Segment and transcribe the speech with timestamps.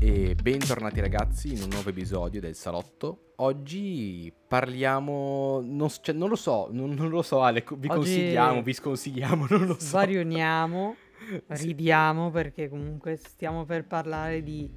[0.00, 3.32] E bentornati ragazzi in un nuovo episodio del Salotto.
[3.36, 8.62] Oggi parliamo, non, cioè, non lo so, non, non lo so Ale, vi Oggi consigliamo,
[8.62, 9.80] vi sconsigliamo, non lo so.
[9.80, 10.96] Svarioniamo,
[11.52, 11.66] Sì.
[11.66, 14.70] ridiamo perché comunque stiamo per parlare di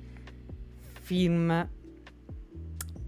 [1.02, 1.70] film.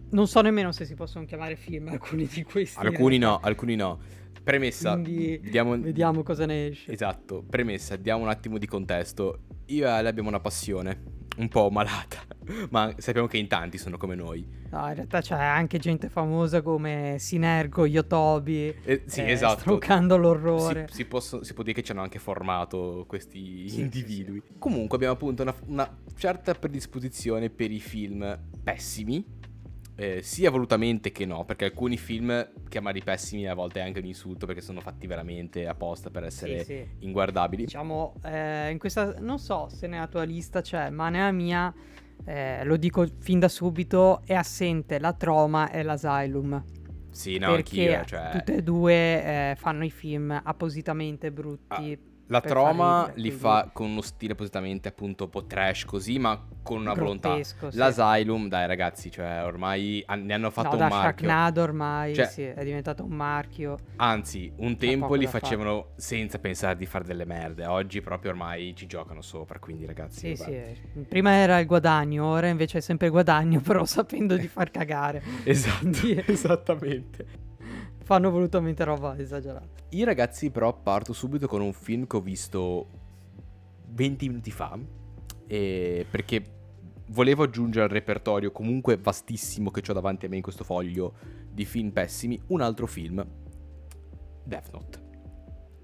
[0.09, 2.79] Non so nemmeno se si possono chiamare film alcuni di questi.
[2.79, 3.99] Alcuni no, alcuni no.
[4.43, 6.91] Premessa, Quindi diamo- vediamo cosa ne esce.
[6.93, 9.39] Esatto, premessa, diamo un attimo di contesto.
[9.65, 11.03] Io e Ale abbiamo una passione,
[11.38, 12.20] un po' malata,
[12.71, 14.48] ma sappiamo che in tanti sono come noi.
[14.70, 18.73] No, in realtà c'è anche gente famosa come Sinergo, Yotobi.
[18.85, 19.59] Eh, sì, eh, esatto.
[19.59, 20.87] Stroccando l'orrore.
[20.89, 24.41] Si, si posso- si può dire che ci hanno anche formato questi Sì, individui.
[24.57, 29.23] Comunque abbiamo appunto una, una certa predisposizione per i film pessimi,
[29.99, 34.05] eh, sia volutamente che no, perché alcuni film chiamarli pessimi a volte è anche un
[34.05, 36.87] insulto perché sono fatti veramente apposta per essere Sì, sì.
[36.99, 37.65] inguardabili.
[37.65, 41.73] Diciamo, eh, in questa non so se nella tua lista c'è, ma nella mia,
[42.26, 46.63] eh, lo dico fin da subito, è assente la Troma e l'Asylum.
[47.09, 48.29] Sì, no, perché anch'io, cioè...
[48.32, 51.98] tutte e due eh, fanno i film appositamente brutti.
[52.29, 56.81] La troma li fa con uno stile appositamente appunto un po' trash così, ma con
[56.81, 57.41] una volontà.
[57.41, 57.55] sì.
[57.71, 61.25] L'Asylum, dai ragazzi, cioè ormai ne hanno fatto no, un da marchio.
[61.27, 63.77] Sharknado ormai Cioè- sì, è diventato un marchio.
[63.95, 65.44] Anzi, un tempo li da fare.
[65.44, 67.66] facevano senza pensare di fare delle merde.
[67.66, 70.35] Oggi proprio ormai ci giocano sopra, quindi ragazzi.
[70.35, 70.73] Sì, vabbè.
[70.94, 71.00] sì.
[71.07, 75.23] Prima era il guadagno, ora invece è sempre guadagno, però sapendo di far cagare.
[75.45, 75.88] Esatto,
[76.28, 77.45] esattamente.
[78.08, 79.84] Fanno volutamente roba esagerata.
[79.90, 82.88] Io ragazzi però parto subito con un film che ho visto
[83.90, 84.80] 20 minuti fa,
[85.46, 86.41] eh, perché
[87.08, 91.16] volevo aggiungere al repertorio comunque vastissimo che ho davanti a me in questo foglio
[91.52, 93.22] di film pessimi, un altro film,
[94.41, 95.02] Death Note.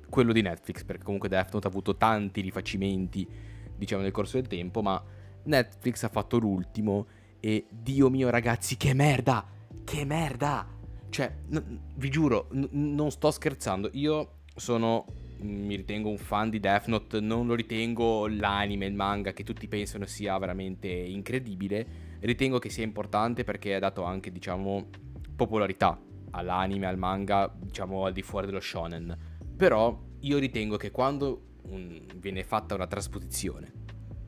[0.10, 3.28] Quello di Netflix, perché comunque Death Note ha avuto tanti rifacimenti,
[3.76, 5.04] diciamo, nel corso del tempo, ma
[5.44, 7.06] Netflix ha fatto l'ultimo
[7.42, 9.46] e Dio mio ragazzi, che merda!
[9.84, 10.73] Che merda!
[11.14, 13.90] Cioè, n- vi giuro, n- non sto scherzando.
[13.94, 15.06] Io sono.
[15.42, 17.20] Mi ritengo un fan di Death Note.
[17.20, 22.18] Non lo ritengo l'anime, il manga che tutti pensano sia veramente incredibile.
[22.22, 24.90] Ritengo che sia importante perché ha dato anche, diciamo,
[25.36, 26.02] popolarità
[26.32, 29.16] all'anime, al manga, diciamo, al di fuori dello shonen.
[29.56, 33.72] Però io ritengo che quando un- viene fatta una trasposizione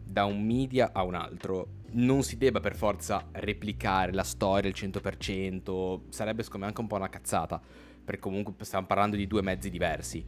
[0.03, 4.75] da un media a un altro non si debba per forza replicare la storia al
[4.75, 7.62] 100%, sarebbe secondo me anche un po' una cazzata,
[8.03, 10.25] perché comunque stiamo parlando di due mezzi diversi.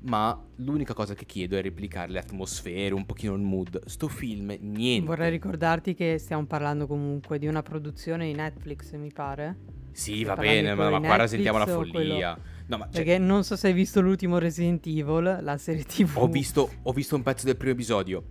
[0.00, 3.84] Ma l'unica cosa che chiedo è replicare le atmosfere, un pochino il mood.
[3.86, 5.06] Sto film, niente.
[5.06, 9.56] Vorrei ricordarti che stiamo parlando comunque di una produzione di Netflix, mi pare.
[9.90, 12.38] Sì, va bene, ma, ma qua rasentiamo la quello- follia.
[12.66, 16.10] No, ma cioè, Perché non so se hai visto l'ultimo Resident Evil, la serie TV.
[16.16, 18.22] ho, visto, ho visto un pezzo del primo episodio.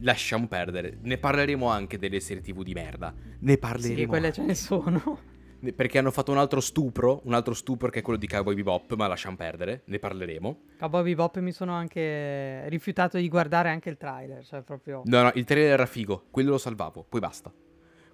[0.00, 0.98] Lasciamo perdere.
[1.02, 3.14] Ne parleremo anche delle serie TV di merda.
[3.40, 3.98] Ne parleremo.
[3.98, 4.40] Sì, quelle anche.
[4.40, 5.34] ce ne sono.
[5.74, 8.94] Perché hanno fatto un altro stupro, un altro stupro che è quello di Cowboy Bebop,
[8.94, 10.60] ma lasciamo perdere, ne parleremo.
[10.78, 15.02] Cowboy Bebop mi sono anche rifiutato di guardare anche il trailer, cioè proprio...
[15.06, 17.52] No, no, il trailer era figo, quello lo salvavo, poi basta.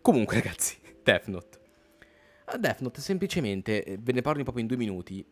[0.01, 1.59] Comunque, ragazzi, Death Note.
[2.47, 5.27] A Death Note semplicemente, eh, ve ne parlo proprio in due minuti.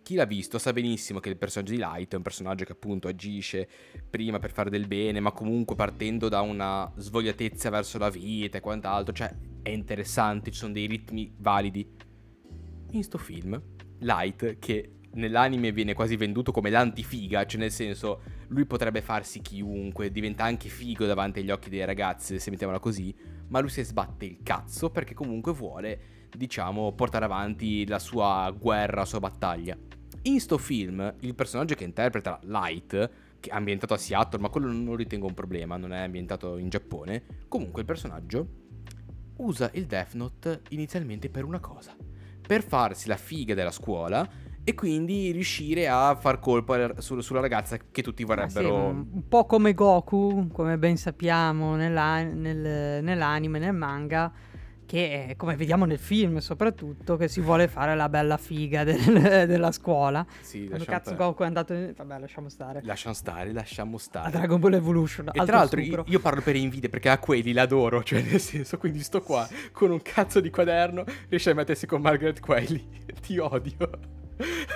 [0.00, 3.08] Chi l'ha visto sa benissimo che il personaggio di Light è un personaggio che appunto
[3.08, 3.68] agisce
[4.08, 8.60] prima per fare del bene, ma comunque partendo da una svogliatezza verso la vita e
[8.60, 11.88] quant'altro, cioè è interessante, ci sono dei ritmi validi.
[12.92, 13.60] In sto film,
[13.98, 20.10] Light, che nell'anime viene quasi venduto come l'antifiga, cioè nel senso lui potrebbe farsi chiunque,
[20.10, 23.14] diventa anche figo davanti agli occhi dei ragazzi, se mettiamola così,
[23.48, 29.00] ma lui si sbatte il cazzo perché comunque vuole, diciamo, portare avanti la sua guerra,
[29.00, 29.76] la sua battaglia.
[30.22, 34.68] In sto film, il personaggio che interpreta Light, che è ambientato a Seattle, ma quello
[34.68, 38.60] non lo ritengo un problema, non è ambientato in Giappone, comunque il personaggio
[39.36, 41.96] usa il Death Note inizialmente per una cosa,
[42.46, 44.28] per farsi la figa della scuola
[44.64, 48.74] e quindi riuscire a far colpo su- sulla ragazza che tutti Ah, sì, vorrebbero...
[48.76, 54.30] un un po' come Goku, come ben sappiamo nella- nel- nell'anime, nel manga,
[54.86, 58.98] che è, come vediamo nel film soprattutto, che si vuole fare la bella figa del-
[59.48, 60.24] della scuola.
[60.42, 61.28] Sì, Quando cazzo perdere.
[61.28, 61.72] Goku è andato...
[61.72, 62.80] in- Vabbè, lasciamo stare.
[62.84, 64.30] Lasciamo stare, lasciamo A stare.
[64.30, 65.28] Dragon Ball Evolution.
[65.32, 68.76] E tra l'altro io, io parlo per invidia perché a quelli l'adoro, cioè nel senso,
[68.78, 72.86] quindi sto qua con un cazzo di quaderno, riesce a mettersi con Margaret Qualley.
[73.22, 74.20] Ti odio.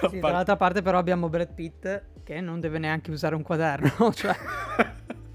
[0.08, 4.34] Sì, dall'altra parte però abbiamo Brad Pitt che non deve neanche usare un quaderno, cioè...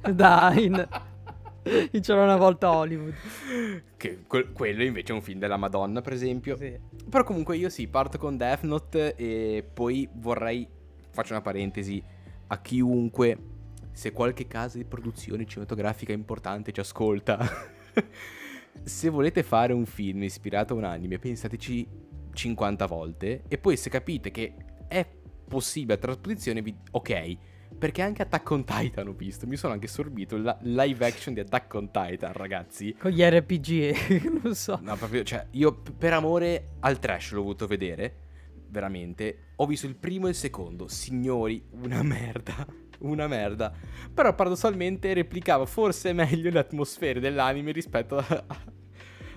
[0.11, 0.87] Dai, in-
[2.01, 3.13] C'era una volta Hollywood.
[3.95, 6.57] Che que- quello invece è un film della Madonna, per esempio.
[6.57, 6.75] Sì.
[7.07, 10.67] Però comunque io sì, parto con Death Note e poi vorrei,
[11.11, 12.03] faccio una parentesi,
[12.47, 13.37] a chiunque,
[13.91, 17.39] se qualche casa di produzione cinematografica importante ci ascolta,
[18.83, 21.87] se volete fare un film ispirato a un anime, pensateci
[22.33, 24.53] 50 volte e poi se capite che
[24.87, 25.05] è
[25.47, 26.75] possibile la trasposizione, vi...
[26.91, 27.37] ok,
[27.77, 31.39] perché anche Attack on Titan ho visto, mi sono anche sorbito la live action di
[31.39, 32.95] Attack on Titan, ragazzi.
[32.97, 34.79] Con gli RPG, non so.
[34.81, 38.15] No, proprio, cioè, io per amore al trash l'ho voluto vedere,
[38.67, 39.49] veramente.
[39.57, 42.65] Ho visto il primo e il secondo, signori, una merda,
[42.99, 43.73] una merda.
[44.13, 48.45] Però paradossalmente replicava forse meglio le atmosfere dell'anime rispetto a,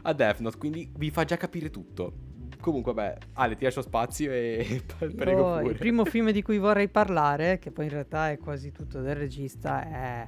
[0.02, 2.32] a Death Note, quindi vi fa già capire tutto.
[2.64, 4.80] Comunque, beh, Ale, ti lascio spazio e
[5.14, 8.72] prego Io- il primo film di cui vorrei parlare, che poi in realtà è quasi
[8.72, 10.26] tutto del regista, è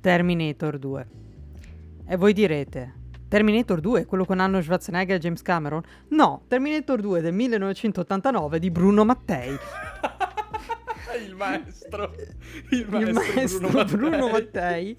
[0.00, 1.06] Terminator 2.
[2.06, 2.94] E voi direte,
[3.26, 5.82] Terminator 2, quello con Arnold Schwarzenegger e James Cameron?
[6.10, 9.50] No, Terminator 2 del 1989 di Bruno Mattei.
[11.26, 12.14] il maestro,
[12.70, 14.96] il Il maestro, maestro Bruno Mattei.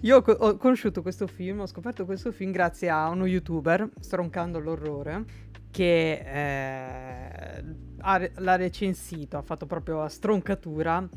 [0.00, 3.86] Io ho, co- ho conosciuto questo film, ho scoperto questo film grazie a uno youtuber,
[4.00, 7.64] Stroncando l'orrore, che eh,
[7.98, 11.08] ha l'ha recensito, ha fatto proprio la stroncatura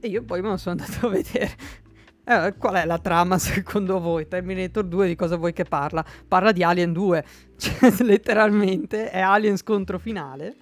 [0.00, 1.50] e io poi me lo sono andato a vedere.
[2.28, 4.28] Eh, qual è la trama secondo voi?
[4.28, 6.04] Terminator 2 di cosa vuoi che parla?
[6.28, 7.24] Parla di Alien 2,
[7.56, 10.54] cioè letteralmente è Alien scontro finale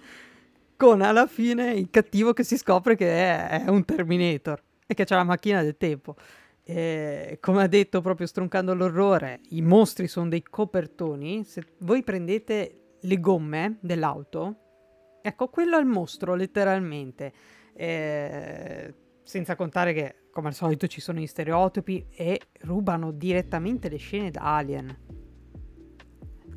[0.77, 5.05] con alla fine il cattivo che si scopre che è, è un Terminator e che
[5.05, 6.15] c'ha la macchina del tempo.
[6.62, 11.43] E, come ha detto proprio stroncando l'orrore, i mostri sono dei copertoni.
[11.44, 17.32] Se voi prendete le gomme dell'auto, ecco, quello è il mostro, letteralmente.
[17.73, 23.97] E, senza contare che, come al solito, ci sono gli stereotipi e rubano direttamente le
[23.97, 24.99] scene da Alien.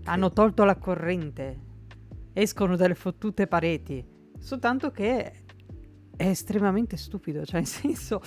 [0.06, 1.60] Hanno tolto la corrente,
[2.34, 4.18] escono dalle fottute pareti.
[4.40, 5.32] Soltanto che
[6.16, 8.22] è estremamente stupido, cioè nel senso,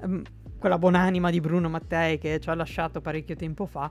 [0.00, 0.22] ehm,
[0.58, 3.90] quella buonanima di Bruno Mattei che ci ha lasciato parecchio tempo fa,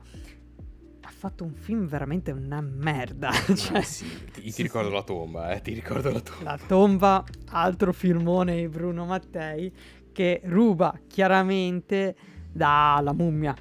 [1.18, 3.32] fatto un film veramente una merda.
[3.56, 6.44] cioè, sì, ti, ti ricordo la tomba, eh, ti ricordo la tomba.
[6.44, 9.74] La tomba, altro filmone di Bruno Mattei
[10.12, 12.16] che ruba chiaramente
[12.52, 13.56] dalla mummia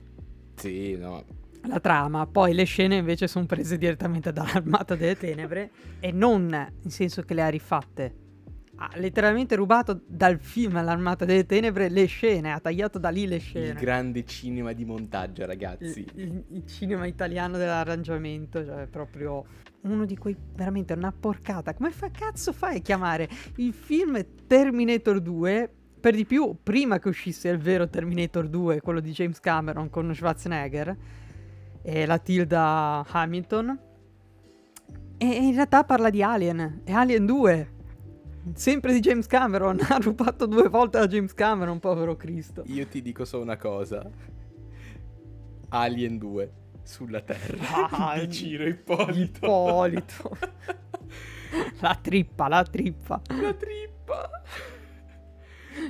[0.55, 1.23] Sì, no,
[1.67, 5.71] la trama, poi le scene invece sono prese direttamente dall'Armata delle Tenebre
[6.01, 8.26] e non in senso che le ha rifatte.
[8.79, 13.37] Ha letteralmente rubato dal film L'Armata delle Tenebre le scene, ha tagliato da lì le
[13.37, 13.73] il scene.
[13.73, 16.01] grande cinema di montaggio, ragazzi.
[16.15, 19.45] Il, il- il cinema italiano dell'arrangiamento, cioè proprio
[19.83, 21.73] uno di quei veramente una porcata.
[21.73, 25.71] Come fa cazzo fai a chiamare il film Terminator 2?
[25.99, 30.15] Per di più, prima che uscisse il vero Terminator 2, quello di James Cameron con
[30.15, 30.97] Schwarzenegger
[31.83, 33.79] e la Tilda Hamilton.
[35.19, 37.71] E in realtà parla di Alien, è Alien 2.
[38.55, 42.63] Sempre di James Cameron, ha rubato due volte da James Cameron, povero Cristo.
[42.67, 44.09] Io ti dico solo una cosa.
[45.69, 46.53] Alien 2
[46.83, 49.45] sulla Terra Ah, Ciro Ippolito.
[49.45, 50.37] Ippolito.
[51.81, 53.21] La trippa, la trippa.
[53.41, 54.31] La trippa.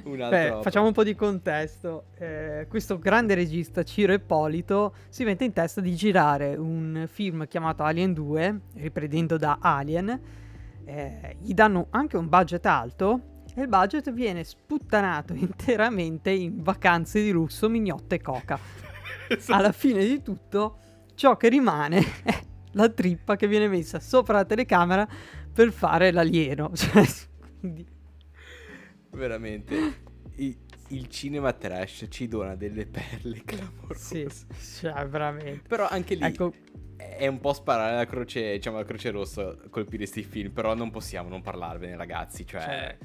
[0.05, 2.07] Beh, facciamo un po' di contesto.
[2.19, 7.83] Eh, questo grande regista, Ciro Ippolito, si mette in testa di girare un film chiamato
[7.85, 10.21] Alien 2, riprendendo da Alien.
[10.89, 17.23] Eh, gli danno anche un budget alto e il budget viene sputtanato interamente in vacanze
[17.23, 18.59] di lusso, mignotte e coca.
[19.49, 20.79] Alla fine di tutto,
[21.15, 22.41] ciò che rimane è
[22.73, 25.09] la trippa che viene messa sopra la telecamera
[25.53, 26.71] per fare l'alieno.
[26.77, 27.05] Cioè,
[27.59, 27.87] quindi-
[29.11, 30.05] Veramente.
[30.37, 30.57] i-
[30.91, 34.31] il cinema trash ci dona delle perle clamorose.
[34.31, 34.47] Sì,
[34.81, 35.63] cioè, veramente.
[35.67, 36.53] Però anche lì Ecco,
[37.17, 40.91] è un po' sparare la croce, diciamo la croce rossa, colpire questi film, però non
[40.91, 42.99] possiamo non parlarvene, ragazzi, cioè Cioè.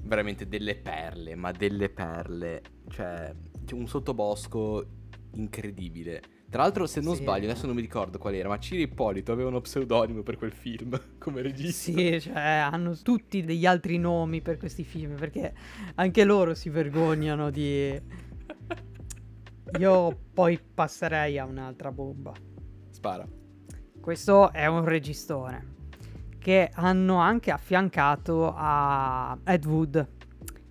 [0.00, 3.32] veramente delle perle, ma delle perle, cioè
[3.64, 4.86] c'è un sottobosco
[5.34, 6.22] incredibile.
[6.48, 7.22] Tra l'altro, se non Sì.
[7.22, 10.52] sbaglio, adesso non mi ricordo qual era, ma Ciro Ippolito aveva uno pseudonimo per quel
[10.52, 11.92] film come regista.
[11.92, 12.38] sì, cioè,
[12.70, 15.52] hanno tutti degli altri nomi per questi film, perché
[15.96, 18.00] anche loro si vergognano di...
[19.80, 22.32] Io poi passerei a un'altra bomba.
[22.90, 23.26] Spara.
[24.06, 25.64] Questo è un registore
[26.38, 30.08] che hanno anche affiancato a Ed Wood.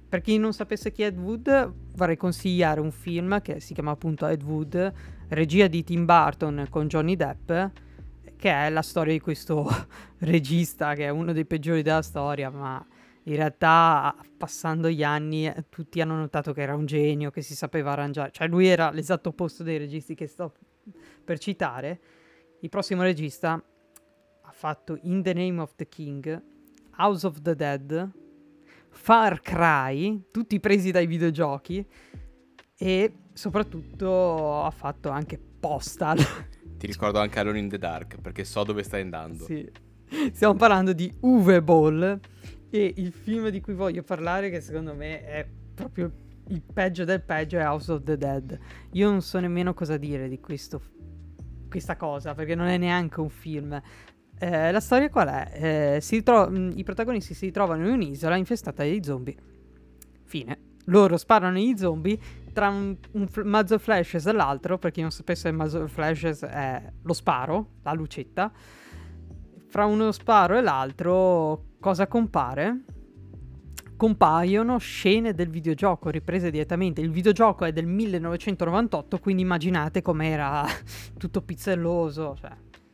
[0.07, 3.91] Per chi non sapesse chi è Ed Wood, vorrei consigliare un film che si chiama
[3.91, 4.93] appunto Ed Wood,
[5.27, 7.47] regia di Tim Burton con Johnny Depp,
[8.37, 9.69] che è la storia di questo
[10.19, 12.87] regista che è uno dei peggiori della storia, ma
[13.23, 17.91] in realtà passando gli anni tutti hanno notato che era un genio, che si sapeva
[17.91, 20.53] arrangiare, cioè lui era l'esatto opposto dei registi che sto
[21.21, 21.99] per citare.
[22.65, 26.43] Il prossimo regista ha fatto In the Name of the King,
[26.97, 28.11] House of the Dead,
[28.89, 31.85] Far Cry, tutti presi dai videogiochi
[32.75, 36.17] e soprattutto ha fatto anche Postal.
[36.79, 39.45] Ti ricordo anche Alone in the Dark perché so dove stai andando.
[39.45, 39.71] Sì.
[40.33, 42.19] Stiamo parlando di Uwe Ball
[42.71, 46.11] e il film di cui voglio parlare che secondo me è proprio
[46.47, 48.57] il peggio del peggio è House of the Dead.
[48.93, 50.81] Io non so nemmeno cosa dire di questo,
[51.75, 53.81] questa cosa perché non è neanche un film.
[54.37, 55.51] Eh, la storia qual è?
[55.53, 59.35] Eh, ritro- I protagonisti si trovano in un'isola infestata di zombie.
[60.23, 60.59] Fine.
[60.85, 62.17] Loro sparano gli zombie
[62.53, 66.91] tra un, un f- muzzle flashes e l'altro, per chi non sapesse muzzle flashes è
[67.01, 68.49] lo sparo, la lucetta.
[69.67, 72.83] Fra uno sparo e l'altro cosa compare?
[73.97, 76.99] Compaiono scene del videogioco riprese direttamente.
[76.99, 80.65] Il videogioco è del 1998, quindi immaginate com'era
[81.17, 82.35] tutto pizzelloso.
[82.39, 82.51] Cioè.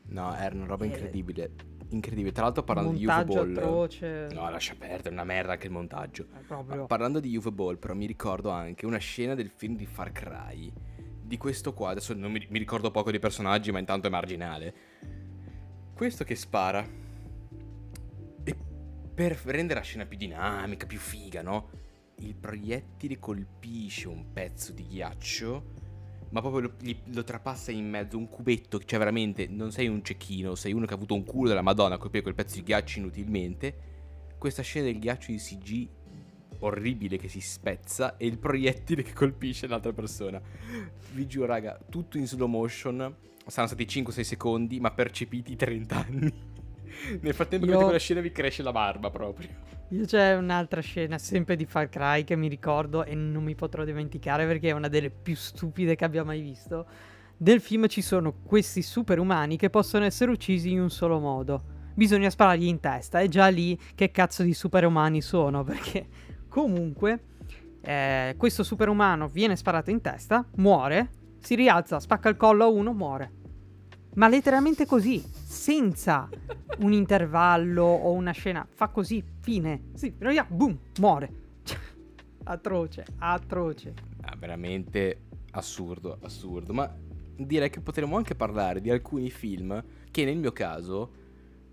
[0.10, 1.52] No, era una roba incredibile.
[1.90, 2.32] Incredibile.
[2.32, 3.52] Tra l'altro parlando di UV Ball.
[3.52, 4.28] atroce.
[4.32, 6.28] No, lascia perdere, è una merda anche il montaggio.
[6.38, 6.86] Eh, proprio.
[6.86, 10.72] Parlando di UV Ball, però mi ricordo anche una scena del film di Far Cry.
[11.24, 14.74] Di questo qua, adesso non mi, mi ricordo poco dei personaggi, ma intanto è marginale.
[15.96, 17.01] Questo che spara.
[19.22, 21.70] Per rendere la scena più dinamica, più figa, no?
[22.22, 25.90] Il proiettile colpisce un pezzo di ghiaccio
[26.32, 30.04] ma proprio lo, gli- lo trapassa in mezzo un cubetto, cioè veramente non sei un
[30.04, 32.64] cecchino, sei uno che ha avuto un culo della Madonna a colpire quel pezzo di
[32.64, 33.76] ghiaccio inutilmente.
[34.40, 35.90] Questa scena del ghiaccio di CG
[36.60, 40.42] orribile che si spezza e il proiettile che colpisce l'altra persona.
[41.14, 43.16] Vi giuro, raga, tutto in slow motion.
[43.46, 46.51] Saranno stati 5-6 secondi, ma percepiti 30 anni.
[47.22, 49.48] Nel frattempo Io- quella scena vi cresce la barba proprio.
[49.90, 53.84] Io c'è un'altra scena sempre di Far Cry che mi ricordo e non mi potrò
[53.84, 56.86] dimenticare perché è una delle più stupide che abbia mai visto.
[57.36, 61.64] Del film ci sono questi superumani che possono essere uccisi in un solo modo.
[61.94, 63.20] Bisogna sparargli in testa.
[63.20, 66.08] E già lì che cazzo di superumani sono perché
[66.48, 67.24] comunque
[67.82, 72.94] eh, questo superumano viene sparato in testa, muore, si rialza, spacca il collo a uno,
[72.94, 73.40] muore.
[74.16, 76.30] Ma letteralmente così, senza
[76.80, 78.68] un intervallo o una scena.
[78.70, 79.90] Fa così, fine.
[79.94, 81.34] Sì, però via, boom, muore.
[81.64, 81.78] Cioè,
[82.44, 83.94] atroce, atroce.
[84.22, 86.74] Ah, veramente assurdo, assurdo.
[86.74, 86.94] Ma
[87.36, 91.14] direi che potremmo anche parlare di alcuni film che nel mio caso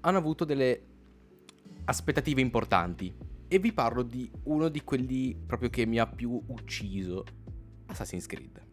[0.00, 0.83] hanno avuto delle
[1.85, 3.12] aspettative importanti.
[3.49, 7.25] E vi parlo di uno di quelli proprio che mi ha più ucciso.
[7.87, 8.68] Assassin's Creed.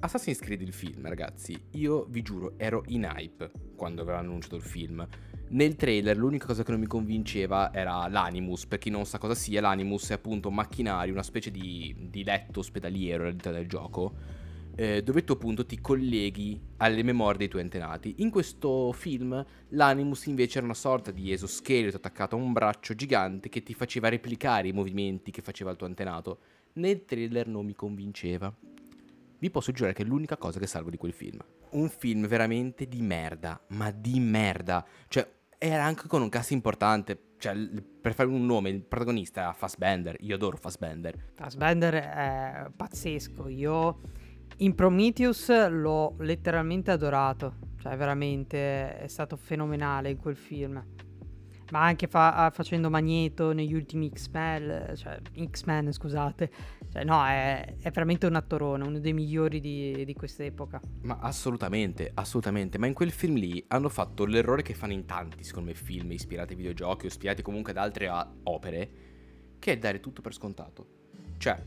[0.00, 4.62] Assassin's Creed il film, ragazzi, io vi giuro, ero in hype quando aveva annunciato il
[4.62, 5.04] film.
[5.48, 9.34] Nel trailer l'unica cosa che non mi convinceva era l'Animus, per chi non sa cosa
[9.34, 14.14] sia, l'Animus è appunto un macchinario, una specie di, di letto ospedaliero all'interno del gioco,
[14.76, 18.14] eh, dove tu appunto ti colleghi alle memorie dei tuoi antenati.
[18.18, 23.48] In questo film l'Animus invece era una sorta di esoscheletro attaccato a un braccio gigante
[23.48, 26.38] che ti faceva replicare i movimenti che faceva il tuo antenato.
[26.74, 28.54] Nel trailer non mi convinceva.
[29.40, 31.38] Vi posso giurare che è l'unica cosa che salvo di quel film.
[31.70, 34.84] Un film veramente di merda, ma di merda.
[35.06, 37.34] Cioè, era anche con un cast importante.
[37.38, 37.54] Cioè,
[38.00, 40.16] per fare un nome, il protagonista era Fassbender.
[40.20, 41.32] Io adoro Fassbender.
[41.34, 43.46] Fassbender è pazzesco.
[43.48, 44.00] Io
[44.56, 47.58] in Prometheus l'ho letteralmente adorato.
[47.78, 50.84] Cioè, veramente è stato fenomenale in quel film.
[51.70, 55.18] Ma anche fa- facendo Magneto negli ultimi X-Men, cioè
[55.50, 56.50] X-Men, scusate.
[56.90, 60.80] Cioè, no, è, è veramente un attorone, uno dei migliori di, di quest'epoca.
[61.02, 62.78] Ma assolutamente, assolutamente.
[62.78, 66.10] Ma in quel film lì hanno fatto l'errore che fanno in tanti, secondo me, film
[66.12, 68.90] ispirati ai videogiochi o ispirati comunque ad altre a- opere,
[69.58, 70.86] che è dare tutto per scontato.
[71.36, 71.62] Cioè,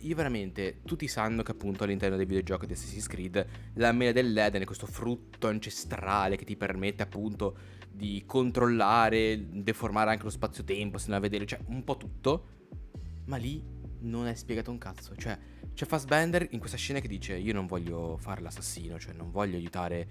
[0.00, 4.62] io veramente, tutti sanno che appunto all'interno dei videogiochi di Assassin's Creed la mela dell'Eden
[4.62, 7.56] è questo frutto ancestrale che ti permette appunto
[7.96, 12.48] di controllare, deformare anche lo spazio-tempo, se non a vedere, cioè un po' tutto.
[13.24, 13.62] Ma lì
[14.00, 15.16] non è spiegato un cazzo.
[15.16, 15.36] Cioè,
[15.72, 19.56] c'è Fassbender in questa scena che dice: Io non voglio fare l'assassino, cioè non voglio
[19.56, 20.08] aiutare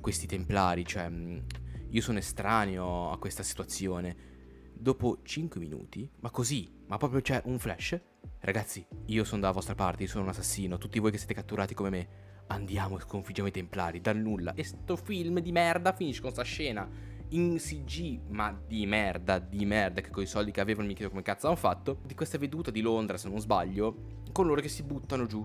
[0.00, 1.44] questi templari, cioè mh,
[1.90, 4.34] io sono estraneo a questa situazione.
[4.78, 7.98] Dopo 5 minuti, ma così, ma proprio c'è un flash.
[8.40, 11.74] Ragazzi, io sono dalla vostra parte, io sono un assassino, tutti voi che siete catturati
[11.74, 12.08] come me.
[12.48, 14.54] Andiamo e sconfiggiamo i templari, dal nulla.
[14.54, 16.88] E sto film di merda finisce con sta scena
[17.30, 21.10] in CG, ma di merda, di merda, che con i soldi che avevano mi chiedo
[21.10, 24.68] come cazzo hanno fatto, di questa veduta di Londra, se non sbaglio, con loro che
[24.68, 25.44] si buttano giù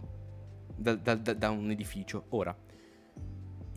[0.76, 2.26] da, da- da- da un edificio.
[2.30, 2.56] Ora,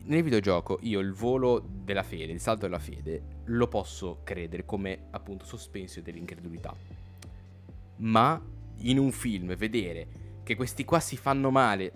[0.03, 5.07] nel videogioco io il volo della fede, il salto della fede, lo posso credere come
[5.11, 6.75] appunto sospensio dell'incredulità.
[7.97, 8.39] Ma
[8.79, 10.07] in un film vedere
[10.43, 11.91] che questi qua si fanno male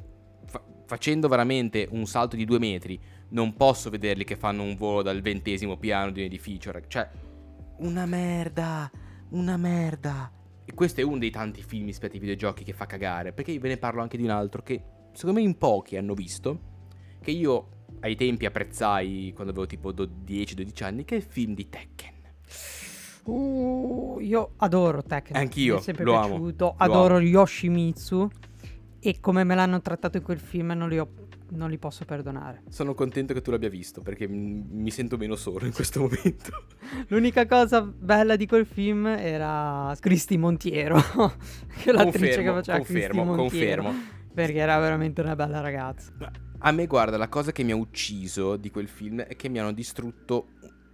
[0.45, 5.01] fa- facendo veramente un salto di due metri, non posso vederli che fanno un volo
[5.01, 6.71] dal ventesimo piano di un edificio.
[6.87, 7.09] Cioè,
[7.77, 8.89] una merda,
[9.29, 10.31] una merda.
[10.65, 13.69] E questo è uno dei tanti film ispirati ai videogiochi che fa cagare, perché ve
[13.69, 14.81] ne parlo anche di un altro che
[15.13, 16.59] secondo me in pochi hanno visto,
[17.21, 17.69] che io
[18.01, 22.13] ai tempi apprezzai quando avevo tipo 10-12 anni, che è il film di Tekken.
[23.23, 25.35] Uh, io adoro Tekken.
[25.35, 26.65] Anch'io, Mi è sempre lo piaciuto.
[26.65, 27.25] amo, adoro amo.
[27.25, 28.29] Yoshimitsu.
[29.01, 32.63] E come me l'hanno trattato in quel film non li, ho- non li posso perdonare.
[32.69, 36.65] Sono contento che tu l'abbia visto, perché m- mi sento meno solo in questo momento.
[37.07, 40.97] L'unica cosa bella di quel film era Cristi Montiero.
[41.81, 43.83] che l'attrice che Confermo, faceva Cristi confermo, Montiero.
[43.83, 44.17] confermo.
[44.33, 46.11] Perché era veramente una bella ragazza.
[46.59, 49.59] A me, guarda, la cosa che mi ha ucciso di quel film è che mi
[49.59, 50.49] hanno distrutto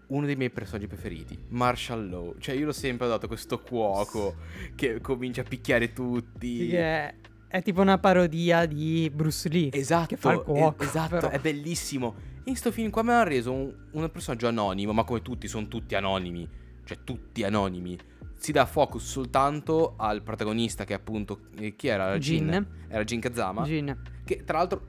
[0.07, 2.35] uno dei miei personaggi preferiti, Marshall Law.
[2.38, 4.35] Cioè, io l'ho sempre dato questo cuoco
[4.75, 6.59] che comincia a picchiare tutti.
[6.59, 7.15] Sì, che è,
[7.55, 9.69] è tipo una parodia di Bruce Lee.
[9.71, 11.29] Esatto, Che fa il cuoco, es- esatto, però.
[11.29, 12.15] è bellissimo.
[12.45, 15.67] In sto film qua mi hanno reso un, un personaggio anonimo, ma come tutti, sono
[15.67, 16.47] tutti anonimi.
[16.83, 17.97] Cioè, tutti anonimi.
[18.35, 21.47] Si dà focus soltanto al protagonista che appunto...
[21.57, 22.17] eh, chi era?
[22.17, 22.67] Jin.
[22.89, 23.63] Era Jin Kazama.
[23.63, 23.97] Jin.
[24.25, 24.88] Che tra l'altro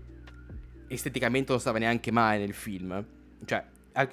[0.88, 3.04] esteticamente non stava neanche mai nel film.
[3.44, 3.64] Cioè,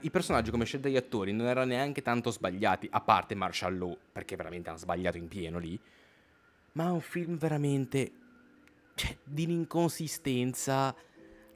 [0.01, 3.97] i personaggi come scelta degli attori non erano neanche tanto sbagliati, a parte Marshall Law,
[4.11, 5.77] perché veramente hanno sbagliato in pieno lì.
[6.73, 8.11] Ma è un film veramente...
[8.95, 10.95] Cioè, di un'inconsistenza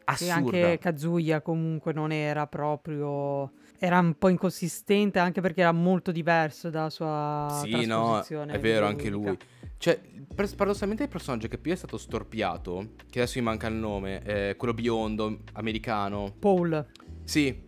[0.05, 0.33] assurda.
[0.33, 3.51] anche Kazuya comunque non era proprio...
[3.79, 8.87] Era un po' inconsistente anche perché era molto diverso dalla sua Sì, no, è vero,
[8.87, 9.37] anche lui.
[9.77, 10.01] Cioè,
[10.33, 14.73] paradossalmente il personaggio che più è stato storpiato, che adesso mi manca il nome, quello
[14.73, 16.33] biondo, americano.
[16.39, 16.83] Paul.
[17.23, 17.65] Sì,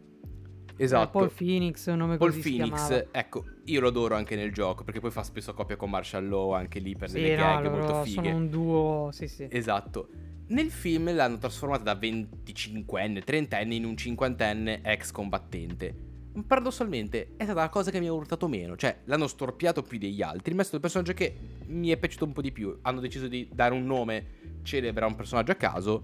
[0.84, 1.18] esatto.
[1.18, 4.84] Paul Phoenix, un nome Paul così si Phoenix, ecco, io lo adoro anche nel gioco,
[4.84, 7.64] perché poi fa spesso coppia con Marshall Law anche lì per Sì, delle no, gag
[7.64, 8.24] loro molto fighe.
[8.24, 9.48] sono un duo, sì, sì.
[9.50, 10.08] Esatto.
[10.48, 16.08] Nel film l'hanno trasformata da 25enne, 30enne in un cinquantenne ex combattente.
[16.48, 20.22] Paradossalmente è stata la cosa che mi ha urtato meno, cioè l'hanno storpiato più degli
[20.22, 21.36] altri, messo il personaggio che
[21.68, 22.78] mi è piaciuto un po' di più.
[22.82, 24.26] Hanno deciso di dare un nome
[24.64, 26.04] celebre a un personaggio a caso,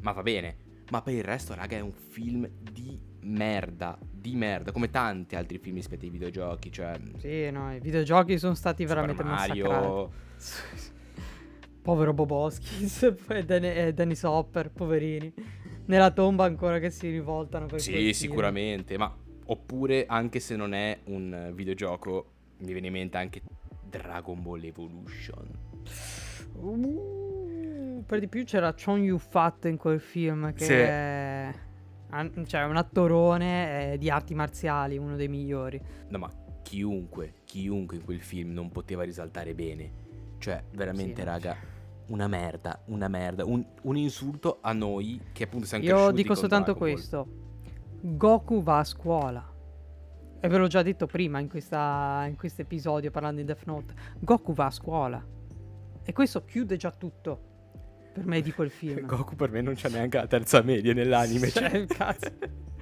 [0.00, 0.56] ma va bene.
[0.92, 5.56] Ma per il resto, raga, è un film di merda, di merda, come tanti altri
[5.56, 9.62] film rispetto ai videogiochi, cioè Sì, no, i videogiochi sono stati Super veramente massacrati.
[9.62, 10.12] Mario,
[11.80, 15.32] Povero Boboskis e Dan- e Dennis Hopper, poverini.
[15.86, 20.98] Nella tomba ancora che si rivoltano per Sì, sicuramente, ma oppure anche se non è
[21.04, 23.40] un eh, videogioco, mi viene in mente anche
[23.88, 25.48] Dragon Ball Evolution.
[26.52, 27.21] Uh,
[28.04, 30.72] per di più c'era Chon Yu Fat in quel film che Sì.
[30.72, 31.52] è
[32.46, 35.80] cioè, un attorone eh, di arti marziali, uno dei migliori.
[36.08, 36.30] No, ma
[36.62, 39.90] chiunque, chiunque in quel film non poteva risaltare bene.
[40.38, 41.26] Cioè, veramente, Sì.
[41.26, 41.56] raga,
[42.08, 46.74] una merda, una merda, un, un insulto a noi che appunto siamo Io dico soltanto
[46.74, 47.26] questo.
[48.00, 49.50] Goku va a scuola.
[50.44, 53.94] E ve l'ho già detto prima in questo episodio parlando di Death Note.
[54.18, 55.24] Goku va a scuola.
[56.04, 57.50] E questo chiude già tutto.
[58.12, 59.04] Per me di quel film.
[59.06, 61.48] Goku per me non c'ha neanche la terza media nell'anime.
[61.50, 62.30] Cioè, Cioè, cazzo.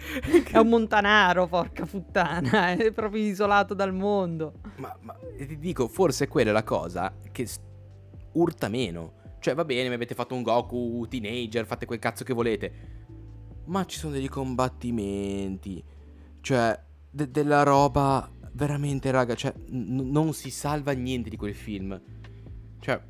[0.50, 2.72] È un montanaro, porca puttana.
[2.74, 4.54] È proprio isolato dal mondo.
[4.76, 7.46] Ma, ma ti dico, forse quella è la cosa che
[8.32, 9.12] urta meno.
[9.40, 12.72] Cioè, va bene, mi avete fatto un Goku teenager, fate quel cazzo che volete.
[13.66, 15.82] Ma ci sono degli combattimenti.
[16.40, 16.78] Cioè,
[17.10, 19.34] de- della roba veramente, raga.
[19.34, 22.00] Cioè, n- non si salva niente di quel film.
[22.80, 23.00] Cioè,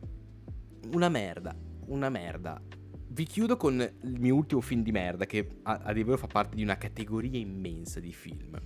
[0.92, 1.54] una merda.
[1.90, 2.60] Una merda.
[3.08, 6.54] Vi chiudo con il mio ultimo film di merda, che a, a vero fa parte
[6.54, 8.56] di una categoria immensa di film.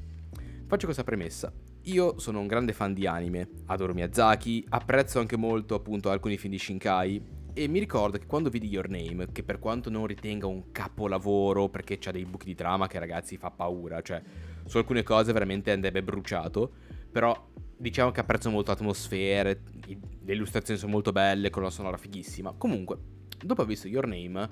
[0.67, 1.51] Faccio questa premessa.
[1.85, 6.53] Io sono un grande fan di anime, adoro Miyazaki, apprezzo anche molto appunto alcuni film
[6.53, 7.23] di Shinkai
[7.55, 11.71] e mi ricordo che quando vidi Your Name, che per quanto non ritenga un capolavoro
[11.71, 14.23] perché c'ha dei buchi di trama che ragazzi fa paura, cioè
[14.67, 16.73] su alcune cose veramente andrebbe bruciato,
[17.11, 17.35] però
[17.77, 22.55] diciamo che apprezzo molto l'atmosfera, le illustrazioni sono molto belle, con la sonora fighissima.
[22.57, 24.49] Comunque, dopo aver visto Your Name,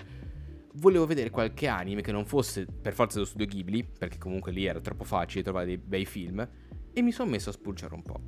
[0.75, 4.65] volevo vedere qualche anime che non fosse per forza dello studio Ghibli, perché comunque lì
[4.65, 6.47] era troppo facile trovare dei bei film,
[6.91, 8.19] e mi sono messo a spulciare un po'.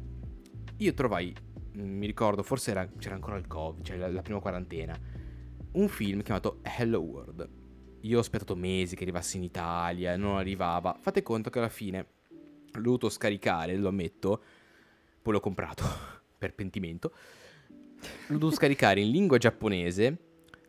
[0.77, 1.33] Io trovai,
[1.77, 4.97] mm, mi ricordo, forse era- c'era ancora il Covid, cioè la, la prima quarantena,
[5.73, 7.49] un film chiamato Hello World.
[8.01, 10.95] Io ho aspettato mesi che arrivasse in Italia, non arrivava.
[10.99, 12.07] Fate conto che alla fine
[12.71, 14.43] l'ho dovuto scaricare, lo ammetto,
[15.21, 15.83] poi l'ho comprato
[16.37, 17.13] per pentimento.
[18.27, 20.24] L'ho dovuto scaricare in lingua giapponese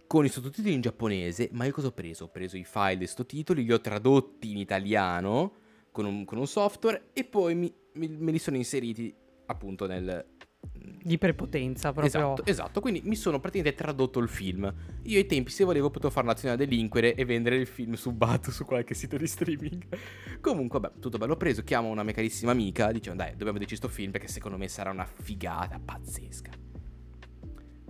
[0.06, 2.24] con i sottotitoli in giapponese, ma io cosa ho preso?
[2.24, 5.52] Ho preso i file dei sottotitoli, li ho tradotti in italiano
[5.90, 9.14] con un, con un software e poi mi, mi, me li sono inseriti
[9.46, 10.34] appunto nel...
[10.68, 12.06] Di prepotenza proprio.
[12.06, 14.72] Esatto, esatto, quindi mi sono praticamente tradotto il film.
[15.04, 18.50] Io ai tempi se volevo potevo fare un'azione a delinquere e vendere il film subato
[18.50, 19.86] su qualche sito di streaming.
[20.40, 23.88] Comunque, vabbè, tutto bello preso, chiamo una mia carissima amica, dicendo dai, dobbiamo vedere questo
[23.88, 26.50] film perché secondo me sarà una figata pazzesca.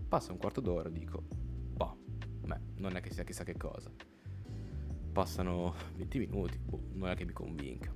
[0.09, 1.24] Passa un quarto d'ora, dico,
[2.46, 3.90] beh, non è che sia chissà che cosa.
[5.12, 7.92] Passano 20 minuti, boh, non è che mi convinca.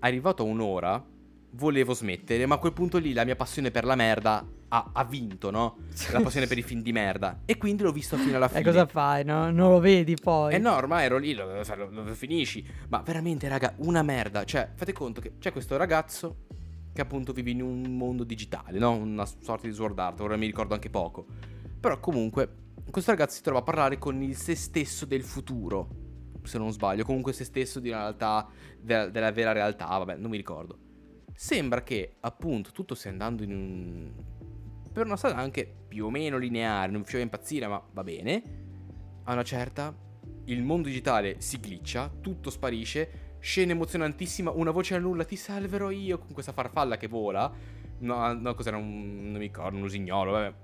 [0.00, 1.04] Arrivato a un'ora,
[1.50, 5.04] volevo smettere, ma a quel punto lì la mia passione per la merda ha, ha
[5.04, 5.78] vinto, no?
[6.10, 7.42] La passione per i film di merda.
[7.44, 8.60] E quindi l'ho visto fino alla fine.
[8.60, 9.50] E cosa fai, no?
[9.50, 10.54] Non lo vedi poi?
[10.54, 12.66] Eh no, ormai ero lì, lo, lo, lo finisci.
[12.88, 14.44] Ma veramente, raga, una merda.
[14.44, 16.46] Cioè, fate conto che c'è questo ragazzo
[16.92, 18.92] che appunto vive in un mondo digitale, no?
[18.92, 21.26] Una sorta di Sword Art, ora mi ricordo anche poco.
[21.80, 22.48] Però comunque,
[22.90, 26.00] questo ragazzo si trova a parlare con il se stesso del futuro.
[26.42, 28.48] Se non sbaglio, comunque se stesso di una realtà,
[28.80, 30.78] della, della vera realtà, vabbè, non mi ricordo.
[31.34, 34.12] Sembra che appunto tutto stia andando in un...
[34.92, 38.42] per una strada anche più o meno lineare, non vi faceva impazzire, ma va bene.
[39.24, 39.94] A una certa,
[40.46, 45.90] il mondo digitale si glitcha, tutto sparisce, scena emozionantissima, una voce al nulla, ti salverò
[45.90, 47.50] io con questa farfalla che vola.
[47.98, 49.22] No, no cos'era un...
[49.22, 50.54] non mi ricordo, un usignolo, vabbè.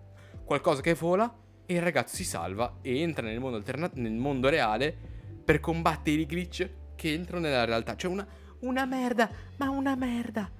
[0.44, 4.48] Qualcosa che vola e il ragazzo si salva e entra nel mondo, alterna- nel mondo
[4.48, 4.96] reale
[5.44, 7.94] per combattere i glitch che entrano nella realtà.
[7.94, 8.26] Cioè una,
[8.61, 9.28] una merda,
[9.59, 10.50] ma una merda,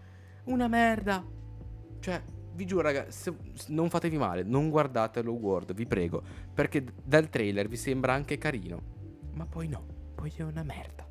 [0.45, 1.25] una merda.
[1.99, 3.35] Cioè, vi giuro, raga, se,
[3.69, 8.83] non fatevi male, non guardatelo World, vi prego, perché dal trailer vi sembra anche carino,
[9.33, 11.09] ma poi no, poi è una merda.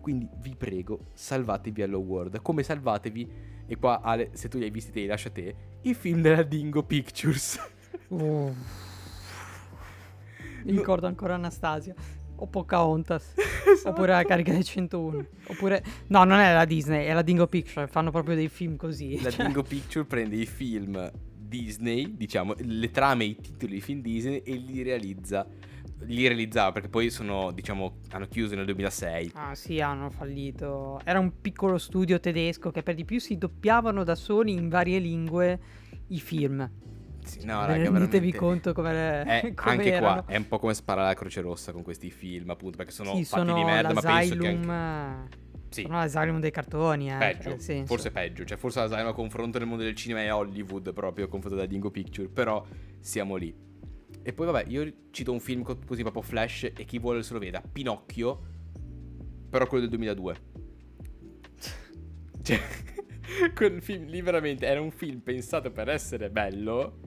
[0.00, 3.32] Quindi vi prego, salvatevi Hello World, come salvatevi,
[3.66, 6.44] e qua Ale, se tu li hai visti te li lascia te, i film della
[6.44, 7.58] Dingo Pictures.
[8.06, 8.54] Uh.
[10.64, 11.94] Mi ricordo ancora Anastasia.
[12.36, 13.34] O Pocahontas.
[13.36, 13.90] esatto.
[13.90, 15.26] Oppure la carica del 101.
[15.48, 15.84] Oppure...
[16.08, 17.86] No, non è la Disney, è la Dingo Picture.
[17.86, 19.20] Fanno proprio dei film così.
[19.20, 19.44] La cioè...
[19.44, 21.10] Dingo Picture prende i film
[21.50, 25.46] Disney, diciamo, le trame e i titoli di film Disney e li realizza.
[26.04, 29.32] Li realizzava perché poi sono, diciamo, hanno chiuso nel 2006.
[29.34, 30.98] Ah sì, hanno fallito.
[31.04, 34.98] Era un piccolo studio tedesco che per di più si doppiavano da soli in varie
[34.98, 35.60] lingue
[36.06, 36.70] i film.
[37.24, 40.22] Sì, no, raga, rendetevi conto come, è, come anche erano.
[40.22, 43.14] qua è un po' come sparare alla Croce Rossa con questi film, appunto, perché sono
[43.14, 45.48] sì, fatti sono di merda, ma penso che anche...
[45.70, 45.82] Sì.
[45.82, 47.16] Sono l'asylum dei cartoni, eh.
[47.16, 47.86] Peggio, senso.
[47.86, 51.56] forse peggio, cioè forse l'asylum a confronto nel mondo del cinema è Hollywood proprio confronto
[51.56, 52.64] da Dingo Picture, però
[52.98, 53.54] siamo lì.
[54.22, 57.38] E poi vabbè, io cito un film così proprio flash e chi vuole se lo
[57.38, 58.40] veda, Pinocchio,
[59.48, 60.36] però quello del 2002.
[62.42, 62.60] Cioè,
[63.54, 66.98] quel film lì veramente era un film pensato per essere bello,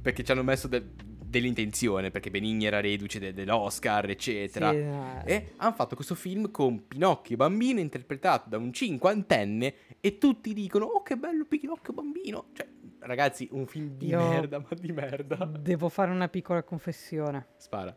[0.00, 0.84] perché ci hanno messo de-
[1.28, 4.70] dell'intenzione, perché Benigni era reduce de- dell'Oscar, eccetera.
[4.70, 5.22] Sì, no.
[5.26, 10.86] E hanno fatto questo film con Pinocchio bambino interpretato da un cinquantenne e tutti dicono
[10.86, 12.46] "Oh, che bello Pinocchio bambino".
[12.54, 12.66] Cioè,
[13.00, 15.44] ragazzi, un film di Io- merda, ma di merda.
[15.44, 17.46] Devo fare una piccola confessione.
[17.58, 17.94] Spara.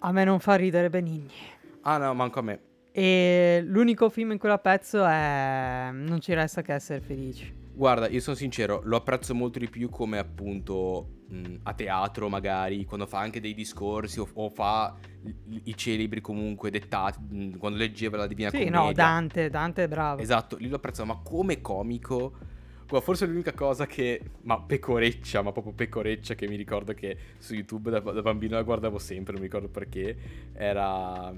[0.00, 1.30] A me non fa ridere Benigni.
[1.82, 2.60] Ah no, manco a me.
[2.92, 7.62] E l'unico film in cui la pezzo è Non ci resta che essere felici.
[7.76, 12.84] Guarda, io sono sincero, lo apprezzo molto di più come appunto mh, a teatro magari,
[12.84, 17.78] quando fa anche dei discorsi o, o fa i, i celebri comunque dettati, mh, quando
[17.78, 18.80] leggeva la Divina Sì, Commedia.
[18.80, 20.20] no, Dante, Dante è bravo.
[20.20, 22.52] Esatto, lì lo apprezzo, ma come comico...
[22.86, 24.20] Guarda, forse l'unica cosa che...
[24.42, 28.62] Ma pecoreccia, ma proprio pecoreccia che mi ricordo che su YouTube da, da bambino la
[28.62, 30.16] guardavo sempre, non mi ricordo perché,
[30.52, 31.32] era...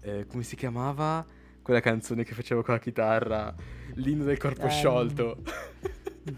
[0.00, 1.24] eh, come si chiamava?
[1.70, 3.54] Quella canzone che facevo con la chitarra,
[3.94, 5.36] l'inno del corpo Ehm, sciolto.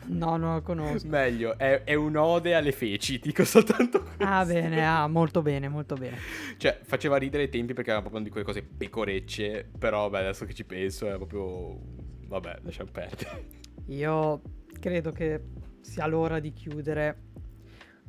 [0.09, 1.09] No, non lo conosco.
[1.09, 4.23] Meglio, è, è un'ode alle feci, dico soltanto questo.
[4.23, 6.18] Ah, bene, ah, molto bene, molto bene.
[6.59, 10.18] Cioè, faceva ridere ai tempi perché era proprio una di quelle cose pecorecce, però beh,
[10.18, 11.79] adesso che ci penso è proprio...
[12.27, 13.47] Vabbè, lasciamo perdere.
[13.87, 14.42] Io
[14.79, 15.45] credo che
[15.81, 17.23] sia l'ora di chiudere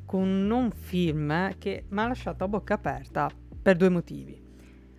[0.05, 3.29] con un film che mi ha lasciato a bocca aperta
[3.61, 4.41] per due motivi.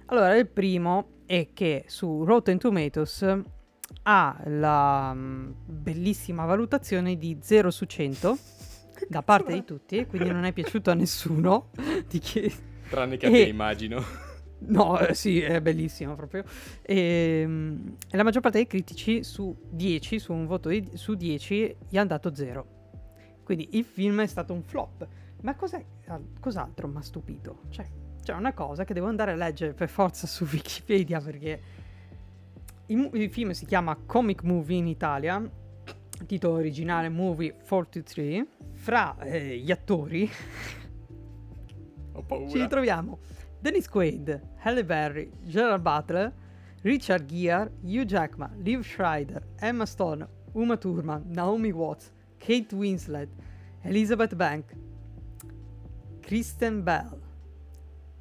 [0.07, 3.43] Allora, il primo è che su Rotten Tomatoes
[4.03, 8.39] ha la mm, bellissima valutazione di 0 su 100
[9.09, 11.71] da parte di tutti, quindi non è piaciuto a nessuno
[12.09, 12.53] chi...
[12.89, 14.03] Tranne che a te, immagino.
[14.67, 16.43] No, eh, sì, è bellissimo proprio.
[16.81, 17.47] E,
[18.11, 21.99] e la maggior parte dei critici su 10, su un voto di- su 10, gli
[21.99, 22.67] hanno dato 0.
[23.43, 25.07] Quindi il film è stato un flop.
[25.43, 27.63] Ma cos'è, al- cos'altro mi ha stupito?
[27.69, 27.87] Cioè,
[28.25, 31.61] c'è una cosa che devo andare a leggere per forza su Wikipedia perché
[32.87, 35.43] il, il film si chiama Comic Movie in Italia,
[36.27, 40.31] titolo originale Movie 43, fra eh, gli attori
[42.13, 42.49] Ho paura.
[42.49, 43.19] Ci ritroviamo
[43.61, 46.33] Dennis Quaid, Halle Berry, Gerald Butler,
[46.83, 53.29] Richard Gere, Hugh Jackman, Liv Schreider, Emma Stone, Uma Thurman, Naomi Watts, Kate Winslet,
[53.83, 54.75] Elizabeth Bank,
[56.21, 57.24] Kristen Bell.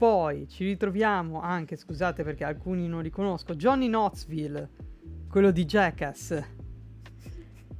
[0.03, 4.69] Poi ci ritroviamo anche, scusate perché alcuni non li conosco, Johnny Knoxville,
[5.29, 6.43] quello di Jackass,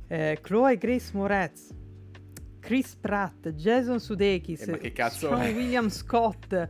[0.08, 1.76] eh, Chloe Grace Moretz,
[2.62, 5.54] Chris Pratt, Jason Sudeikis, Eh, Sean?
[5.54, 6.70] William Scott.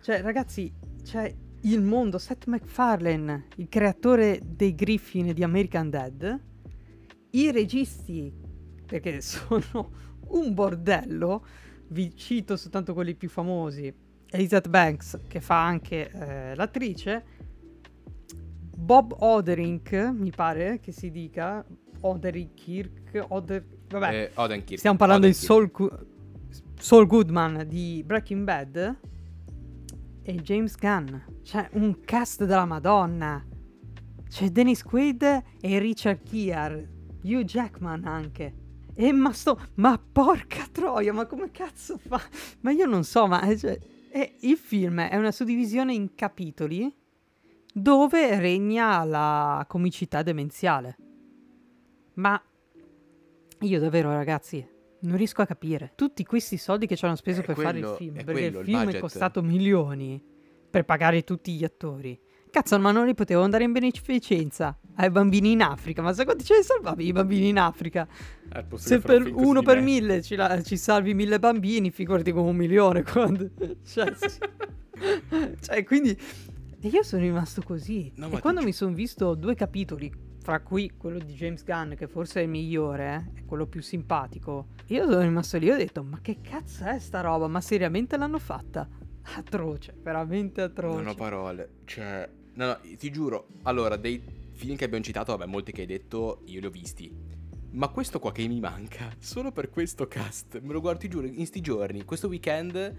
[0.00, 0.72] Cioè, ragazzi,
[1.02, 6.40] c'è il mondo, Seth MacFarlane, il creatore dei Griffin di American Dead,
[7.32, 8.32] i registi,
[8.86, 9.90] perché sono
[10.28, 11.44] un bordello,
[11.88, 13.94] vi cito soltanto quelli più famosi,
[14.34, 17.24] Elizabeth Banks, che fa anche eh, l'attrice,
[18.76, 21.64] Bob Oderink, mi pare che si dica,
[22.00, 23.64] Oderikirk, Oder...
[23.88, 24.78] vabbè, Eh, Odenkirk.
[24.78, 25.46] Stiamo parlando di Odenkirk.
[25.46, 26.06] Saul, Gu-
[26.80, 28.98] Saul Goodman di Breaking Bad
[30.22, 31.14] e James Gunn.
[31.42, 33.42] C'è un cast della Madonna.
[34.28, 35.22] C'è Dennis Quaid
[35.60, 36.90] e Richard Gere.
[37.22, 38.54] Hugh Jackman anche.
[38.94, 39.58] E ma sto...
[39.74, 42.20] Ma porca troia, ma come cazzo fa?
[42.60, 43.56] Ma io non so, ma...
[43.56, 43.78] Cioè,
[44.16, 46.92] è- il film è una suddivisione in capitoli
[47.72, 50.96] dove regna la comicità demenziale.
[52.14, 52.40] Ma
[53.60, 54.64] io davvero, ragazzi,
[55.00, 55.92] non riesco a capire.
[55.96, 58.40] Tutti questi soldi che ci hanno speso È per fare il quello- film, è perché
[58.44, 59.00] il quello il film è budget.
[59.00, 60.22] costato milioni
[60.70, 62.16] per pagare tutti gli attori.
[62.54, 66.02] Cazzo, ma non li potevo andare in beneficenza ai bambini in Africa.
[66.02, 68.06] Ma sai quanti ce ne salvavi i bambini in Africa?
[68.68, 69.82] Posto Se per uno per me.
[69.82, 73.02] mille ci, la- ci salvi mille bambini, figurati con un milione.
[73.02, 73.50] Quando...
[73.84, 74.38] Cioè, sì.
[75.62, 76.10] Cioè, quindi...
[76.80, 78.12] E io sono rimasto così.
[78.18, 82.06] No, e quando mi sono visto due capitoli, fra cui quello di James Gunn, che
[82.06, 85.76] forse è il migliore, eh, è quello più simpatico, io sono rimasto lì e ho
[85.76, 87.48] detto, ma che cazzo è sta roba?
[87.48, 88.86] Ma seriamente l'hanno fatta?
[89.36, 90.96] Atroce, veramente atroce.
[90.98, 91.70] Non ho parole.
[91.86, 93.48] Cioè, no, no, ti giuro.
[93.62, 97.12] Allora, dei film che abbiamo citato, vabbè, molti che hai detto, io li ho visti.
[97.72, 101.26] Ma questo qua che mi manca, solo per questo cast, me lo guardo, ti giuro,
[101.26, 102.94] in sti giorni, questo weekend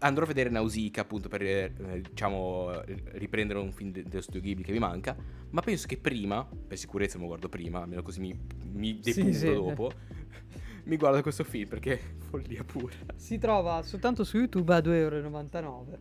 [0.00, 2.82] andrò a vedere Nausicaa, appunto, per, eh, diciamo,
[3.12, 5.16] riprendere un film de- dello studio Ghibli che mi manca.
[5.50, 8.38] Ma penso che prima, per sicurezza me lo guardo prima, almeno così mi,
[8.72, 9.44] mi Sì, depuro sì.
[9.44, 9.90] dopo,
[10.84, 12.94] mi guardo questo film, perché follia pura.
[13.16, 15.98] Si trova soltanto su YouTube a 2,99€.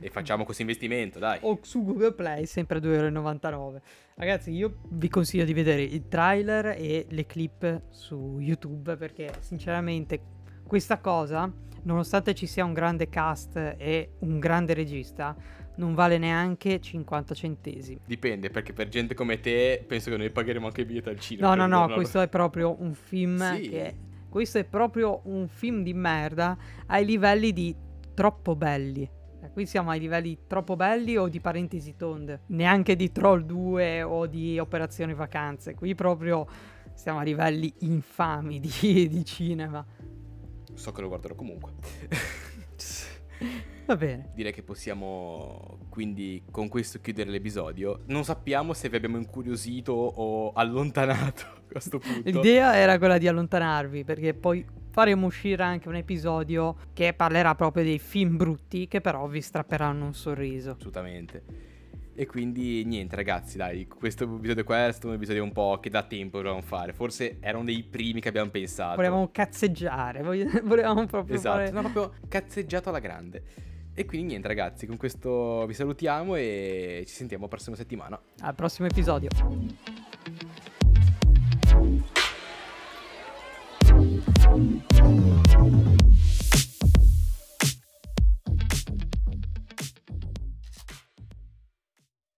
[0.00, 1.38] E facciamo questo investimento, dai.
[1.42, 3.80] o su Google Play sempre a 2,99€.
[4.16, 10.20] Ragazzi, io vi consiglio di vedere il trailer e le clip su YouTube perché sinceramente
[10.66, 11.50] questa cosa,
[11.82, 15.34] nonostante ci sia un grande cast e un grande regista,
[15.76, 18.00] non vale neanche 50 centesimi.
[18.04, 21.48] Dipende, perché per gente come te penso che noi pagheremo anche il biglietto al cinema.
[21.48, 21.94] No, no, no, vederlo.
[21.96, 23.68] questo è proprio un film Sì.
[23.70, 23.94] che
[24.28, 26.56] questo è proprio un film di merda
[26.86, 27.74] ai livelli di
[28.14, 29.08] troppo belli.
[29.52, 34.26] Qui siamo ai livelli troppo belli o di parentesi tonde, neanche di Troll 2 o
[34.26, 35.74] di Operazione Vacanze.
[35.74, 36.46] Qui proprio
[36.94, 39.84] siamo a livelli infami di, di cinema.
[40.72, 41.72] So che lo guarderò comunque.
[43.86, 44.30] Va bene.
[44.34, 48.00] Direi che possiamo quindi con questo chiudere l'episodio.
[48.06, 52.22] Non sappiamo se vi abbiamo incuriosito o allontanato a questo punto.
[52.30, 57.82] L'idea era quella di allontanarvi perché poi faremo uscire anche un episodio che parlerà proprio
[57.82, 60.72] dei film brutti che però vi strapperanno un sorriso.
[60.72, 61.70] Assolutamente.
[62.14, 65.88] E quindi niente ragazzi, dai, questo episodio qua è stato un episodio un po' che
[65.88, 68.96] da tempo volevamo fare, forse erano dei primi che abbiamo pensato.
[68.96, 70.22] Volevamo cazzeggiare,
[70.62, 71.70] volevamo proprio esatto, fare...
[71.70, 73.42] no, proprio cazzeggiato alla grande.
[73.94, 78.20] E quindi niente ragazzi, con questo vi salutiamo e ci sentiamo la prossima settimana.
[78.40, 79.28] Al prossimo episodio.